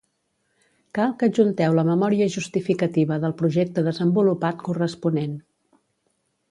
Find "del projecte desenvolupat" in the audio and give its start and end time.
3.27-4.69